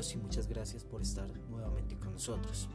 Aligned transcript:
Y 0.00 0.16
muchas 0.16 0.48
gracias 0.48 0.82
por 0.82 1.02
estar 1.02 1.28
nuevamente 1.50 1.94
con 1.98 2.14
nosotros. 2.14 2.70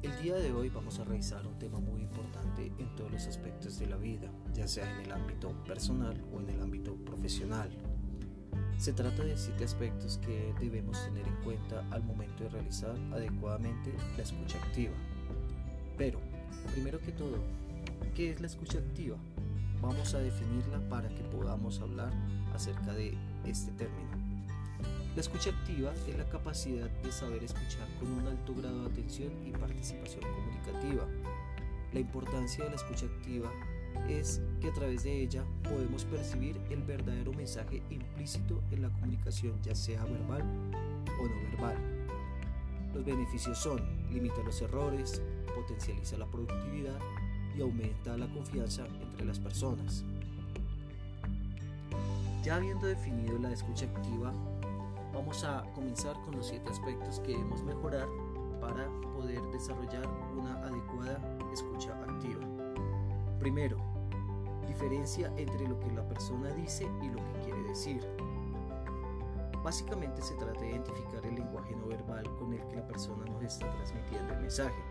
El 0.00 0.22
día 0.22 0.36
de 0.36 0.52
hoy 0.52 0.68
vamos 0.68 1.00
a 1.00 1.04
revisar 1.04 1.44
un 1.44 1.58
tema 1.58 1.80
muy 1.80 2.02
importante 2.02 2.70
en 2.78 2.94
todos 2.94 3.10
los 3.10 3.26
aspectos 3.26 3.80
de 3.80 3.88
la 3.88 3.96
vida, 3.96 4.30
ya 4.52 4.68
sea 4.68 4.88
en 4.94 5.06
el 5.06 5.10
ámbito 5.10 5.50
personal 5.64 6.24
o 6.32 6.38
en 6.38 6.50
el 6.50 6.62
ámbito 6.62 6.94
profesional. 7.04 7.68
Se 8.78 8.92
trata 8.92 9.24
de 9.24 9.36
siete 9.36 9.64
aspectos 9.64 10.18
que 10.18 10.54
debemos 10.60 11.04
tener 11.04 11.26
en 11.26 11.36
cuenta 11.42 11.84
al 11.90 12.04
momento 12.04 12.44
de 12.44 12.50
realizar 12.50 12.94
adecuadamente 13.12 13.92
la 14.16 14.22
escucha 14.22 14.58
activa. 14.58 14.94
Pero, 15.98 16.20
primero 16.74 17.00
que 17.00 17.10
todo, 17.10 17.38
¿qué 18.14 18.30
es 18.30 18.40
la 18.40 18.46
escucha 18.46 18.78
activa? 18.78 19.16
Vamos 19.82 20.14
a 20.14 20.20
definirla 20.20 20.78
para 20.88 21.08
que 21.08 21.24
podamos 21.24 21.80
hablar 21.80 22.12
acerca 22.54 22.92
de 22.92 23.18
este 23.44 23.72
término. 23.72 24.23
La 25.14 25.20
escucha 25.20 25.50
activa 25.50 25.92
es 26.08 26.18
la 26.18 26.28
capacidad 26.28 26.90
de 26.90 27.12
saber 27.12 27.44
escuchar 27.44 27.86
con 28.00 28.10
un 28.10 28.26
alto 28.26 28.52
grado 28.52 28.80
de 28.80 28.86
atención 28.86 29.32
y 29.46 29.52
participación 29.52 30.22
comunicativa. 30.22 31.06
La 31.92 32.00
importancia 32.00 32.64
de 32.64 32.70
la 32.70 32.76
escucha 32.76 33.06
activa 33.06 33.48
es 34.08 34.40
que 34.60 34.70
a 34.70 34.72
través 34.72 35.04
de 35.04 35.22
ella 35.22 35.44
podemos 35.62 36.04
percibir 36.04 36.60
el 36.68 36.82
verdadero 36.82 37.32
mensaje 37.32 37.80
implícito 37.90 38.60
en 38.72 38.82
la 38.82 38.88
comunicación, 38.88 39.62
ya 39.62 39.76
sea 39.76 40.04
verbal 40.04 40.42
o 41.20 41.28
no 41.28 41.50
verbal. 41.50 41.76
Los 42.92 43.04
beneficios 43.04 43.56
son, 43.56 43.80
limita 44.12 44.42
los 44.44 44.60
errores, 44.62 45.22
potencializa 45.54 46.18
la 46.18 46.26
productividad 46.26 46.98
y 47.56 47.60
aumenta 47.60 48.16
la 48.16 48.26
confianza 48.32 48.84
entre 49.00 49.26
las 49.26 49.38
personas. 49.38 50.04
Ya 52.42 52.56
habiendo 52.56 52.88
definido 52.88 53.38
la 53.38 53.52
escucha 53.52 53.86
activa, 53.86 54.32
vamos 55.14 55.44
a 55.44 55.62
comenzar 55.74 56.20
con 56.22 56.36
los 56.36 56.48
siete 56.48 56.68
aspectos 56.68 57.20
que 57.20 57.32
debemos 57.32 57.62
mejorar 57.62 58.08
para 58.60 58.88
poder 59.14 59.40
desarrollar 59.52 60.06
una 60.36 60.60
adecuada 60.62 61.18
escucha 61.52 61.92
activa. 62.02 62.42
Primero, 63.38 63.76
diferencia 64.66 65.32
entre 65.36 65.68
lo 65.68 65.78
que 65.78 65.92
la 65.92 66.06
persona 66.08 66.50
dice 66.50 66.88
y 67.02 67.08
lo 67.08 67.16
que 67.16 67.44
quiere 67.44 67.62
decir. 67.62 68.00
Básicamente 69.62 70.20
se 70.20 70.34
trata 70.34 70.60
de 70.60 70.70
identificar 70.70 71.24
el 71.24 71.36
lenguaje 71.36 71.74
no 71.76 71.86
verbal 71.86 72.24
con 72.36 72.52
el 72.52 72.66
que 72.66 72.76
la 72.76 72.86
persona 72.86 73.24
nos 73.26 73.42
está 73.42 73.70
transmitiendo 73.70 74.34
el 74.34 74.40
mensaje, 74.40 74.82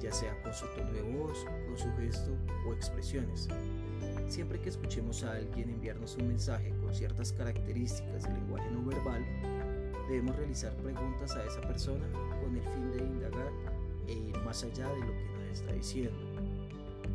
ya 0.00 0.10
sea 0.10 0.40
con 0.42 0.52
su 0.52 0.66
tono 0.74 0.90
de 0.90 1.02
voz, 1.02 1.44
con 1.66 1.78
su 1.78 1.92
gesto 1.96 2.32
o 2.66 2.72
expresiones. 2.72 3.48
Siempre 4.30 4.60
que 4.60 4.68
escuchemos 4.68 5.24
a 5.24 5.32
alguien 5.32 5.70
enviarnos 5.70 6.16
un 6.16 6.28
mensaje 6.28 6.72
con 6.80 6.94
ciertas 6.94 7.32
características 7.32 8.22
del 8.22 8.34
lenguaje 8.34 8.70
no 8.70 8.84
verbal, 8.84 9.26
debemos 10.08 10.36
realizar 10.36 10.72
preguntas 10.76 11.34
a 11.34 11.44
esa 11.44 11.60
persona 11.62 12.06
con 12.40 12.56
el 12.56 12.62
fin 12.62 12.92
de 12.92 12.98
indagar 12.98 13.50
e 14.06 14.12
ir 14.12 14.38
más 14.42 14.62
allá 14.62 14.88
de 14.88 15.00
lo 15.00 15.12
que 15.12 15.24
nos 15.34 15.60
está 15.60 15.72
diciendo. 15.72 16.16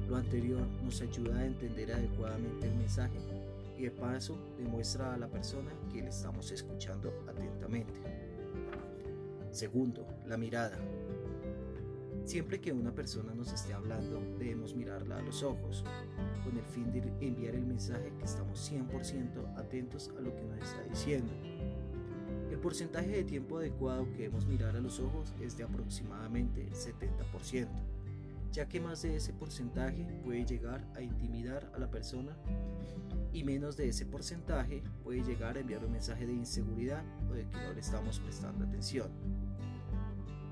Lo 0.10 0.18
anterior 0.18 0.62
nos 0.84 1.02
ayuda 1.02 1.40
a 1.40 1.46
entender 1.46 1.94
adecuadamente 1.94 2.68
el 2.68 2.76
mensaje 2.76 3.18
y 3.78 3.84
de 3.84 3.92
paso 3.92 4.38
demuestra 4.58 5.14
a 5.14 5.18
la 5.18 5.30
persona 5.30 5.72
que 5.94 6.02
le 6.02 6.10
estamos 6.10 6.52
escuchando 6.52 7.14
atentamente. 7.30 7.94
Segundo, 9.52 10.06
la 10.28 10.36
mirada. 10.36 10.78
Siempre 12.26 12.60
que 12.60 12.74
una 12.74 12.92
persona 12.92 13.36
nos 13.36 13.54
esté 13.54 13.74
hablando, 13.74 14.20
debemos 14.40 14.74
mirarla 14.74 15.20
a 15.20 15.22
los 15.22 15.44
ojos, 15.44 15.84
con 16.44 16.58
el 16.58 16.66
fin 16.66 16.92
de 16.92 17.00
enviar 17.22 17.54
el 17.54 17.68
mensaje 17.68 18.12
que 18.18 18.26
estamos 18.26 18.72
100% 18.72 19.58
atentos 19.58 20.12
a 20.18 20.22
lo 20.22 20.36
que 20.36 20.44
nos 20.44 20.58
está 20.58 20.82
diciendo. 20.90 21.32
El 22.50 22.58
porcentaje 22.58 23.10
de 23.10 23.24
tiempo 23.26 23.60
adecuado 23.60 24.10
que 24.10 24.24
debemos 24.24 24.48
mirar 24.48 24.76
a 24.76 24.80
los 24.80 25.00
ojos 25.00 25.36
es 25.40 25.56
de 25.56 25.66
aproximadamente 25.66 26.68
70%, 26.72 27.68
ya 28.52 28.68
que 28.68 28.80
más 28.80 29.04
de 29.04 29.18
ese 29.18 29.32
porcentaje 29.32 30.08
puede 30.24 30.46
llegar 30.46 30.84
a 30.96 31.04
intimidar 31.04 31.72
a 31.76 31.78
la 31.78 31.92
persona 31.92 32.36
y 33.34 33.44
menos 33.44 33.78
de 33.78 33.90
ese 33.90 34.08
porcentaje 34.08 34.82
puede 35.04 35.24
llegar 35.24 35.58
a 35.58 35.60
enviar 35.60 35.86
un 35.86 35.92
mensaje 35.92 36.26
de 36.26 36.34
inseguridad 36.34 37.04
o 37.30 37.34
de 37.34 37.48
que 37.48 37.58
no 37.58 37.72
le 37.72 37.82
estamos 37.82 38.20
prestando 38.20 38.66
atención. 38.66 39.12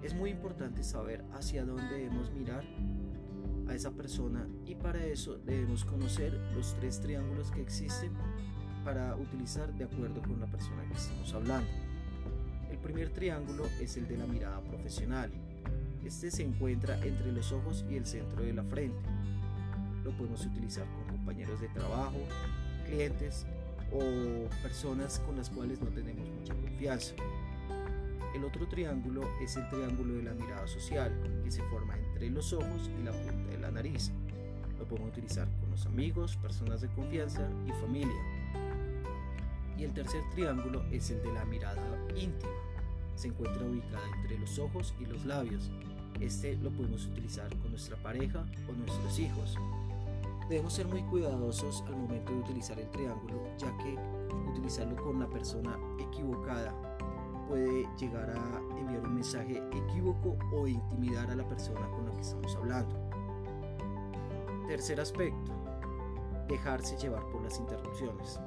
Es 0.03 0.14
muy 0.14 0.31
importante 0.31 0.84
saber 0.84 1.24
hacia 1.31 1.64
dónde 1.64 1.88
debemos 1.88 2.30
mirar 2.31 2.66
a 3.69 3.74
esa 3.74 3.91
persona 3.91 4.46
y 4.66 4.75
para 4.75 5.06
eso 5.06 5.38
debemos 5.38 5.86
conocer 5.86 6.34
los 6.53 6.75
tres 6.75 7.00
triángulos 7.00 7.52
que 7.52 7.62
existen 7.62 8.12
para 8.84 9.16
utilizar 9.16 9.74
de 9.74 9.86
acuerdo 9.86 10.22
con 10.22 10.42
la 10.42 10.47
persona 10.47 10.84
que 10.90 10.94
estamos 10.94 11.34
hablando. 11.34 11.69
El 12.69 12.78
primer 12.80 13.12
triángulo 13.12 13.63
es 13.80 13.96
el 13.96 14.06
de 14.09 14.18
la 14.18 14.25
mirada 14.25 14.59
profesional. 14.62 15.31
Este 16.03 16.30
se 16.30 16.44
encuentra 16.44 17.00
entre 17.06 17.31
los 17.31 17.53
ojos 17.53 17.86
y 17.90 17.96
el 17.96 18.06
centro 18.06 18.44
de 18.44 18.52
la 18.52 18.63
frente. 18.63 19.09
Lo 20.03 20.12
podemos 20.18 20.46
utilizar 20.46 20.86
con 20.86 21.16
compañeros 21.16 21.62
de 21.62 21.69
trabajo, 21.69 22.18
clientes 22.86 23.46
o 23.94 24.50
personas 24.62 25.19
con 25.19 25.38
las 25.38 25.50
cuales 25.50 25.80
no 25.80 25.88
tenemos 25.92 26.30
mucha 26.30 26.53
confianza. 26.56 27.16
El 28.33 28.44
otro 28.44 28.67
triángulo 28.67 29.21
es 29.39 29.55
el 29.57 29.69
triángulo 29.69 30.16
de 30.16 30.23
la 30.23 30.33
mirada 30.33 30.66
social, 30.66 31.13
que 31.44 31.51
se 31.51 31.61
forma 31.63 31.95
entre 31.95 32.31
los 32.31 32.51
ojos 32.51 32.89
y 32.99 33.03
la 33.03 33.11
punta 33.11 33.51
de 33.51 33.59
la 33.59 33.69
nariz. 33.69 34.11
Lo 34.79 34.88
podemos 34.88 35.11
utilizar 35.11 35.47
con 35.59 35.69
los 35.69 35.85
amigos, 35.85 36.35
personas 36.38 36.81
de 36.81 36.89
confianza 36.89 37.47
y 37.67 37.71
familia. 37.73 38.21
Y 39.77 39.83
el 39.83 39.94
tercer 39.94 40.21
triángulo 40.33 40.83
es 40.91 41.11
el 41.11 41.21
de 41.21 41.31
la 41.31 41.45
mirada 41.45 41.81
íntima. 42.16 42.51
Se 43.16 43.27
encuentra 43.27 43.63
ubicada 43.66 44.03
entre 44.21 44.39
los 44.39 44.57
ojos 44.57 44.95
y 45.00 45.05
los 45.05 45.25
labios. 45.25 45.69
Este 46.19 46.55
lo 46.57 46.71
podemos 46.71 47.05
utilizar 47.05 47.50
con 47.59 47.69
nuestra 47.69 47.97
pareja 47.97 48.45
o 48.67 48.73
nuestros 48.73 49.19
hijos. 49.19 49.57
Debemos 50.50 50.73
ser 50.73 50.88
muy 50.88 51.03
cuidadosos 51.03 51.83
al 51.85 51.95
momento 51.95 52.31
de 52.31 52.39
utilizar 52.39 52.79
el 52.79 52.89
triángulo, 52.89 53.47
ya 53.59 53.75
que 53.77 53.95
utilizarlo 54.50 54.95
con 54.95 55.19
la 55.19 55.29
persona 55.29 55.77
equivocada 56.00 56.73
puede 57.48 57.88
llegar 57.98 58.30
a 58.30 58.80
enviar 58.80 59.02
un 59.02 59.16
mensaje 59.16 59.62
equívoco 59.72 60.38
o 60.54 60.68
intimidar 60.68 61.30
a 61.31 61.36
la 61.36 61.48
persona 61.48 61.88
con 61.90 62.06
la 62.06 62.12
que 62.12 62.22
estamos 62.22 62.56
hablando. 62.56 62.96
Tercer 64.68 65.00
aspecto, 65.00 65.52
dejarse 66.48 66.98
llevar 66.98 67.26
por 67.28 67.42
las 67.42 67.59
interrupciones. 67.59 68.40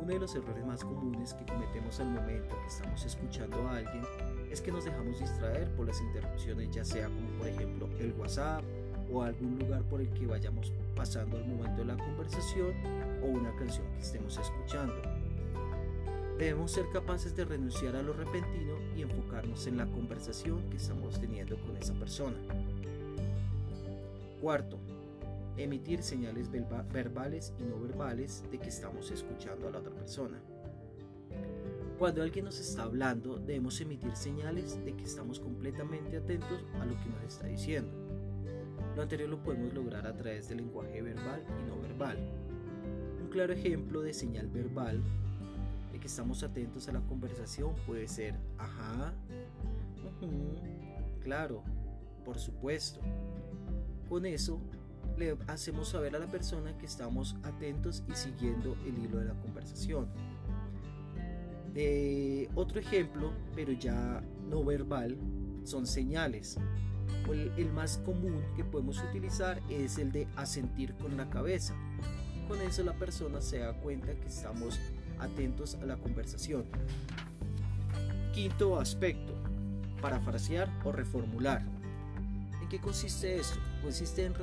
Uno 0.00 0.12
de 0.12 0.18
los 0.18 0.34
errores 0.34 0.66
más 0.66 0.84
comunes 0.84 1.32
que 1.34 1.46
cometemos 1.46 2.00
al 2.00 2.10
momento 2.10 2.56
que 2.60 2.66
estamos 2.66 3.04
escuchando 3.04 3.66
a 3.68 3.76
alguien 3.76 4.02
es 4.50 4.60
que 4.60 4.72
nos 4.72 4.84
dejamos 4.84 5.18
distraer 5.18 5.74
por 5.76 5.86
las 5.86 6.00
interrupciones, 6.00 6.70
ya 6.70 6.84
sea 6.84 7.06
como 7.06 7.28
por 7.38 7.48
ejemplo 7.48 7.88
el 7.98 8.12
WhatsApp 8.18 8.64
o 9.12 9.22
algún 9.22 9.58
lugar 9.58 9.82
por 9.84 10.00
el 10.00 10.10
que 10.10 10.26
vayamos 10.26 10.72
pasando 10.94 11.36
al 11.36 11.46
momento 11.46 11.82
de 11.82 11.84
la 11.86 11.96
conversación 11.96 12.74
o 13.22 13.26
una 13.26 13.54
canción 13.56 13.86
que 13.94 14.00
estemos 14.00 14.36
escuchando. 14.36 14.94
Debemos 16.38 16.72
ser 16.72 16.86
capaces 16.92 17.36
de 17.36 17.44
renunciar 17.44 17.94
a 17.94 18.02
lo 18.02 18.12
repentino 18.12 18.74
y 18.96 19.02
enfocarnos 19.02 19.68
en 19.68 19.76
la 19.76 19.86
conversación 19.86 20.68
que 20.68 20.78
estamos 20.78 21.20
teniendo 21.20 21.56
con 21.58 21.76
esa 21.76 21.94
persona. 21.94 22.36
Cuarto, 24.40 24.80
emitir 25.56 26.02
señales 26.02 26.50
verbales 26.50 27.52
y 27.58 27.62
no 27.62 27.80
verbales 27.80 28.42
de 28.50 28.58
que 28.58 28.68
estamos 28.68 29.12
escuchando 29.12 29.68
a 29.68 29.70
la 29.70 29.78
otra 29.78 29.92
persona. 29.94 30.40
Cuando 32.00 32.22
alguien 32.22 32.46
nos 32.46 32.58
está 32.58 32.82
hablando, 32.82 33.38
debemos 33.38 33.80
emitir 33.80 34.16
señales 34.16 34.84
de 34.84 34.96
que 34.96 35.04
estamos 35.04 35.38
completamente 35.38 36.16
atentos 36.16 36.64
a 36.80 36.84
lo 36.84 36.94
que 36.98 37.10
nos 37.10 37.22
está 37.22 37.46
diciendo. 37.46 37.92
Lo 38.96 39.02
anterior 39.02 39.28
lo 39.28 39.40
podemos 39.40 39.72
lograr 39.72 40.04
a 40.06 40.16
través 40.16 40.48
del 40.48 40.58
lenguaje 40.58 41.00
verbal 41.00 41.44
y 41.60 41.68
no 41.68 41.80
verbal. 41.80 42.18
Un 43.22 43.28
claro 43.28 43.52
ejemplo 43.52 44.02
de 44.02 44.12
señal 44.12 44.48
verbal 44.48 45.00
que 46.04 46.08
estamos 46.08 46.42
atentos 46.42 46.86
a 46.86 46.92
la 46.92 47.00
conversación 47.00 47.74
puede 47.86 48.06
ser, 48.08 48.34
ajá, 48.58 49.14
claro, 51.22 51.62
por 52.26 52.38
supuesto. 52.38 53.00
Con 54.06 54.26
eso 54.26 54.60
le 55.16 55.34
hacemos 55.46 55.88
saber 55.88 56.14
a 56.14 56.18
la 56.18 56.26
persona 56.26 56.76
que 56.76 56.84
estamos 56.84 57.36
atentos 57.42 58.02
y 58.06 58.14
siguiendo 58.16 58.76
el 58.84 58.98
hilo 58.98 59.16
de 59.16 59.24
la 59.24 59.40
conversación. 59.40 60.08
De 61.72 62.50
otro 62.54 62.80
ejemplo, 62.80 63.32
pero 63.54 63.72
ya 63.72 64.22
no 64.50 64.62
verbal, 64.62 65.16
son 65.64 65.86
señales. 65.86 66.58
El, 67.30 67.50
el 67.56 67.72
más 67.72 67.96
común 67.96 68.42
que 68.56 68.62
podemos 68.62 69.02
utilizar 69.08 69.58
es 69.70 69.96
el 69.96 70.12
de 70.12 70.28
asentir 70.36 70.92
con 70.96 71.16
la 71.16 71.30
cabeza. 71.30 71.74
Con 72.46 72.60
eso 72.60 72.84
la 72.84 72.92
persona 72.92 73.40
se 73.40 73.60
da 73.60 73.72
cuenta 73.80 74.12
que 74.12 74.28
estamos 74.28 74.78
atentos 75.18 75.74
a 75.76 75.86
la 75.86 75.96
conversación. 75.96 76.64
Quinto 78.32 78.78
aspecto, 78.78 79.34
parafrasear 80.00 80.68
o 80.84 80.92
reformular. 80.92 81.62
¿En 82.60 82.68
qué 82.68 82.80
consiste 82.80 83.36
esto? 83.36 83.58
Consiste 83.82 84.24
en 84.24 84.34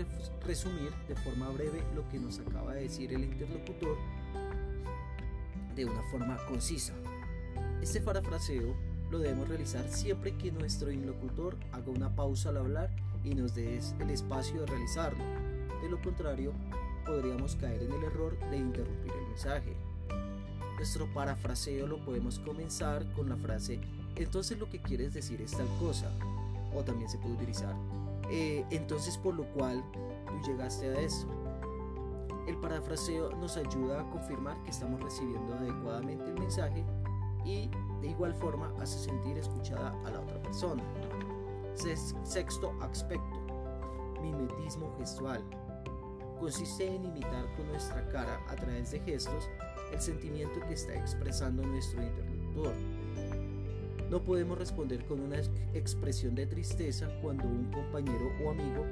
resumir 0.45 0.91
de 1.07 1.15
forma 1.15 1.49
breve 1.49 1.83
lo 1.95 2.07
que 2.09 2.19
nos 2.19 2.39
acaba 2.39 2.73
de 2.73 2.83
decir 2.83 3.13
el 3.13 3.23
interlocutor 3.23 3.97
de 5.75 5.85
una 5.85 6.01
forma 6.03 6.37
concisa. 6.47 6.93
Este 7.81 8.01
parafraseo 8.01 8.75
lo 9.09 9.19
debemos 9.19 9.47
realizar 9.49 9.87
siempre 9.89 10.37
que 10.37 10.51
nuestro 10.51 10.91
interlocutor 10.91 11.57
haga 11.71 11.91
una 11.91 12.15
pausa 12.15 12.49
al 12.49 12.57
hablar 12.57 12.89
y 13.23 13.35
nos 13.35 13.55
dé 13.55 13.79
el 13.99 14.09
espacio 14.09 14.61
de 14.61 14.67
realizarlo. 14.67 15.23
De 15.81 15.89
lo 15.89 16.01
contrario, 16.01 16.53
podríamos 17.05 17.55
caer 17.55 17.83
en 17.83 17.91
el 17.91 18.03
error 18.03 18.37
de 18.49 18.57
interrumpir 18.57 19.11
el 19.11 19.27
mensaje. 19.27 19.75
Nuestro 20.81 21.05
parafraseo 21.13 21.85
lo 21.85 22.03
podemos 22.03 22.39
comenzar 22.39 23.05
con 23.13 23.29
la 23.29 23.35
frase 23.35 23.79
entonces 24.15 24.57
lo 24.57 24.67
que 24.67 24.81
quieres 24.81 25.13
decir 25.13 25.39
es 25.39 25.51
tal 25.51 25.67
cosa. 25.79 26.11
O 26.75 26.83
también 26.83 27.07
se 27.07 27.19
puede 27.19 27.35
utilizar 27.35 27.75
eh, 28.31 28.65
entonces 28.71 29.15
por 29.15 29.35
lo 29.35 29.43
cual 29.53 29.83
tú 30.25 30.49
llegaste 30.49 30.87
a 30.87 30.99
eso. 30.99 31.27
El 32.47 32.57
parafraseo 32.57 33.29
nos 33.35 33.57
ayuda 33.57 34.01
a 34.01 34.09
confirmar 34.09 34.57
que 34.63 34.71
estamos 34.71 34.99
recibiendo 35.01 35.53
adecuadamente 35.53 36.25
el 36.25 36.39
mensaje 36.39 36.83
y 37.45 37.69
de 38.01 38.07
igual 38.07 38.33
forma 38.33 38.73
hace 38.81 38.97
sentir 38.97 39.37
escuchada 39.37 39.91
a 40.03 40.09
la 40.09 40.19
otra 40.19 40.41
persona. 40.41 40.83
Sexto 42.23 42.73
aspecto, 42.81 43.39
mimetismo 44.19 44.91
gestual. 44.97 45.43
Consiste 46.41 46.87
en 46.87 47.05
imitar 47.05 47.45
con 47.55 47.67
nuestra 47.67 48.03
cara 48.09 48.41
a 48.49 48.55
través 48.55 48.89
de 48.89 48.99
gestos 49.01 49.47
el 49.93 50.01
sentimiento 50.01 50.59
que 50.67 50.73
está 50.73 50.95
expresando 50.95 51.61
nuestro 51.61 52.01
interlocutor. 52.01 52.73
No 54.09 54.23
podemos 54.23 54.57
responder 54.57 55.05
con 55.05 55.19
una 55.19 55.37
expresión 55.75 56.33
de 56.33 56.47
tristeza 56.47 57.07
cuando 57.21 57.43
un 57.43 57.69
compañero 57.69 58.31
o 58.43 58.49
amigo 58.49 58.83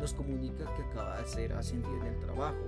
nos 0.00 0.14
comunica 0.14 0.74
que 0.74 0.82
acaba 0.84 1.20
de 1.20 1.28
ser 1.28 1.52
ascendido 1.52 1.94
en 1.98 2.14
el 2.14 2.18
trabajo 2.18 2.64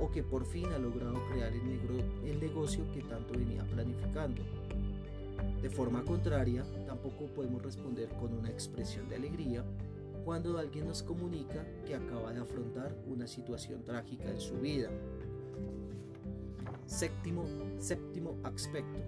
o 0.00 0.10
que 0.10 0.22
por 0.22 0.44
fin 0.44 0.66
ha 0.74 0.78
logrado 0.78 1.14
crear 1.30 1.50
el, 1.54 2.38
negocio 2.38 2.84
que 2.92 3.00
tanto 3.04 3.38
venía 3.38 3.64
planificando. 3.64 4.42
De 5.62 5.70
forma 5.70 6.04
contraria, 6.04 6.62
tampoco 6.86 7.24
podemos 7.34 7.62
responder 7.62 8.10
con 8.20 8.34
una 8.34 8.50
expresión 8.50 9.08
de 9.08 9.16
alegría 9.16 9.64
cuando 10.26 10.58
alguien 10.58 10.88
nos 10.88 11.04
comunica 11.04 11.64
que 11.86 11.94
acaba 11.94 12.32
de 12.32 12.40
afrontar 12.40 12.98
una 13.06 13.28
situación 13.28 13.84
trágica 13.84 14.28
en 14.28 14.40
su 14.40 14.58
vida. 14.58 14.90
Séptimo, 16.84 17.44
séptimo 17.78 18.36
aspecto. 18.42 18.98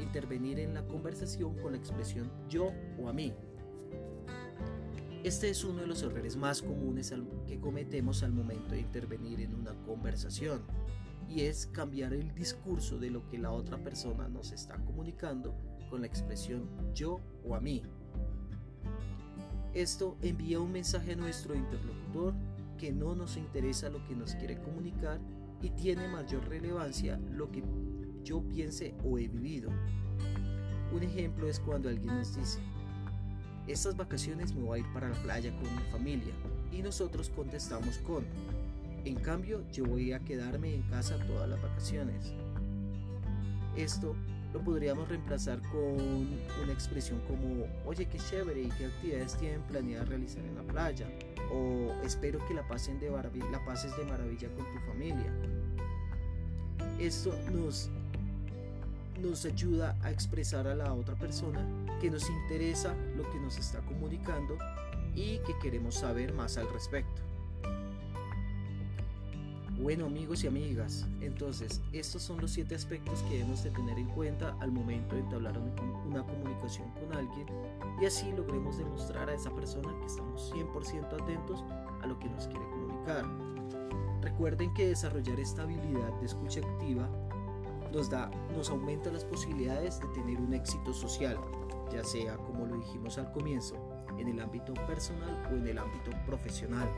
Intervenir 0.00 0.58
en 0.58 0.72
la 0.72 0.86
conversación 0.86 1.54
con 1.58 1.72
la 1.72 1.78
expresión 1.78 2.32
yo 2.48 2.72
o 2.98 3.10
a 3.10 3.12
mí. 3.12 3.34
Este 5.22 5.50
es 5.50 5.62
uno 5.64 5.82
de 5.82 5.86
los 5.86 6.02
errores 6.02 6.34
más 6.34 6.62
comunes 6.62 7.12
que 7.46 7.60
cometemos 7.60 8.22
al 8.22 8.32
momento 8.32 8.70
de 8.70 8.80
intervenir 8.80 9.42
en 9.42 9.54
una 9.54 9.74
conversación 9.84 10.62
y 11.28 11.42
es 11.42 11.66
cambiar 11.66 12.14
el 12.14 12.34
discurso 12.34 12.98
de 12.98 13.10
lo 13.10 13.28
que 13.28 13.36
la 13.36 13.50
otra 13.50 13.76
persona 13.76 14.28
nos 14.28 14.52
está 14.52 14.82
comunicando 14.86 15.54
con 15.90 16.00
la 16.00 16.06
expresión 16.06 16.70
yo 16.94 17.20
o 17.44 17.54
a 17.54 17.60
mí. 17.60 17.82
Esto 19.74 20.16
envía 20.22 20.60
un 20.60 20.72
mensaje 20.72 21.12
a 21.12 21.16
nuestro 21.16 21.54
interlocutor 21.54 22.34
que 22.78 22.92
no 22.92 23.14
nos 23.14 23.36
interesa 23.36 23.90
lo 23.90 24.04
que 24.06 24.14
nos 24.14 24.34
quiere 24.34 24.60
comunicar 24.60 25.20
y 25.60 25.70
tiene 25.70 26.08
mayor 26.08 26.48
relevancia 26.48 27.18
lo 27.30 27.50
que 27.50 27.62
yo 28.24 28.42
piense 28.42 28.94
o 29.04 29.18
he 29.18 29.28
vivido. 29.28 29.70
Un 30.92 31.02
ejemplo 31.02 31.48
es 31.48 31.60
cuando 31.60 31.88
alguien 31.88 32.16
nos 32.16 32.34
dice, 32.36 32.60
estas 33.66 33.96
vacaciones 33.96 34.54
me 34.54 34.62
voy 34.62 34.78
a 34.78 34.82
ir 34.82 34.92
para 34.92 35.10
la 35.10 35.22
playa 35.22 35.54
con 35.56 35.74
mi 35.76 35.82
familia. 35.90 36.32
Y 36.72 36.82
nosotros 36.82 37.30
contestamos 37.30 37.98
con, 37.98 38.24
en 39.04 39.16
cambio 39.16 39.62
yo 39.70 39.84
voy 39.84 40.12
a 40.12 40.20
quedarme 40.20 40.74
en 40.74 40.82
casa 40.82 41.18
todas 41.26 41.48
las 41.48 41.60
vacaciones. 41.60 42.32
Esto 43.76 44.14
lo 44.52 44.60
podríamos 44.60 45.08
reemplazar 45.08 45.60
con 45.70 45.98
una 46.62 46.72
expresión 46.72 47.20
como, 47.26 47.66
oye, 47.84 48.06
qué 48.06 48.18
chévere 48.18 48.62
y 48.62 48.68
qué 48.70 48.86
actividades 48.86 49.36
tienen 49.36 49.62
planeada 49.62 50.04
realizar 50.04 50.44
en 50.44 50.54
la 50.54 50.62
playa. 50.62 51.06
O 51.52 51.94
espero 52.04 52.44
que 52.46 52.54
la, 52.54 52.66
pasen 52.66 52.98
de 53.00 53.10
la 53.10 53.64
pases 53.64 53.96
de 53.96 54.04
maravilla 54.04 54.48
con 54.54 54.64
tu 54.72 54.78
familia. 54.86 55.32
Esto 56.98 57.34
nos 57.52 57.90
nos 59.20 59.44
ayuda 59.44 59.96
a 60.02 60.10
expresar 60.12 60.68
a 60.68 60.76
la 60.76 60.92
otra 60.94 61.16
persona 61.16 61.66
que 62.00 62.08
nos 62.08 62.28
interesa 62.30 62.94
lo 63.16 63.28
que 63.30 63.40
nos 63.40 63.58
está 63.58 63.80
comunicando 63.80 64.56
y 65.14 65.38
que 65.38 65.58
queremos 65.60 65.96
saber 65.96 66.32
más 66.32 66.56
al 66.56 66.72
respecto. 66.72 67.27
Bueno 69.80 70.06
amigos 70.06 70.42
y 70.42 70.48
amigas, 70.48 71.06
entonces 71.20 71.80
estos 71.92 72.20
son 72.20 72.40
los 72.40 72.50
siete 72.50 72.74
aspectos 72.74 73.22
que 73.22 73.34
debemos 73.34 73.62
de 73.62 73.70
tener 73.70 73.96
en 73.96 74.08
cuenta 74.08 74.56
al 74.58 74.72
momento 74.72 75.14
de 75.14 75.20
entablar 75.20 75.56
una 76.04 76.26
comunicación 76.26 76.90
con 76.94 77.12
alguien 77.12 77.46
y 78.00 78.04
así 78.04 78.32
logremos 78.32 78.76
demostrar 78.76 79.30
a 79.30 79.34
esa 79.34 79.54
persona 79.54 79.96
que 80.00 80.06
estamos 80.06 80.52
100% 80.52 81.22
atentos 81.22 81.64
a 82.02 82.06
lo 82.08 82.18
que 82.18 82.28
nos 82.28 82.48
quiere 82.48 82.68
comunicar. 82.70 83.24
Recuerden 84.20 84.74
que 84.74 84.88
desarrollar 84.88 85.38
esta 85.38 85.62
habilidad 85.62 86.12
de 86.18 86.26
escucha 86.26 86.58
activa 86.58 87.08
nos, 87.92 88.10
da, 88.10 88.30
nos 88.56 88.70
aumenta 88.70 89.12
las 89.12 89.24
posibilidades 89.24 90.00
de 90.00 90.08
tener 90.08 90.40
un 90.40 90.54
éxito 90.54 90.92
social, 90.92 91.38
ya 91.92 92.02
sea, 92.02 92.36
como 92.36 92.66
lo 92.66 92.78
dijimos 92.78 93.16
al 93.16 93.30
comienzo, 93.30 93.76
en 94.18 94.26
el 94.26 94.40
ámbito 94.40 94.74
personal 94.88 95.48
o 95.52 95.56
en 95.56 95.68
el 95.68 95.78
ámbito 95.78 96.10
profesional. 96.26 96.88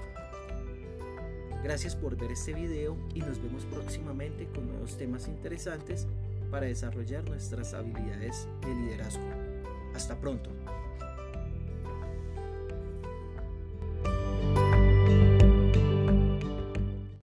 Gracias 1.62 1.94
por 1.94 2.16
ver 2.16 2.32
este 2.32 2.54
video 2.54 2.96
y 3.14 3.20
nos 3.20 3.40
vemos 3.42 3.64
próximamente 3.66 4.46
con 4.46 4.66
nuevos 4.68 4.96
temas 4.96 5.28
interesantes 5.28 6.06
para 6.50 6.66
desarrollar 6.66 7.28
nuestras 7.28 7.74
habilidades 7.74 8.48
de 8.62 8.74
liderazgo. 8.74 9.24
Hasta 9.94 10.18
pronto. 10.18 10.50